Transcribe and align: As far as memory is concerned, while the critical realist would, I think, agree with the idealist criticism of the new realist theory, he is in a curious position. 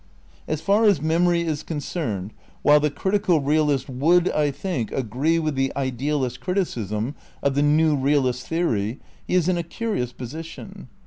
As 0.47 0.61
far 0.61 0.85
as 0.85 0.99
memory 0.99 1.41
is 1.43 1.61
concerned, 1.61 2.33
while 2.63 2.79
the 2.79 2.89
critical 2.89 3.39
realist 3.39 3.87
would, 3.87 4.31
I 4.31 4.49
think, 4.49 4.91
agree 4.91 5.37
with 5.37 5.53
the 5.53 5.71
idealist 5.75 6.39
criticism 6.39 7.13
of 7.43 7.53
the 7.53 7.61
new 7.61 7.95
realist 7.95 8.47
theory, 8.47 8.99
he 9.27 9.35
is 9.35 9.47
in 9.47 9.59
a 9.59 9.61
curious 9.61 10.11
position. 10.11 10.87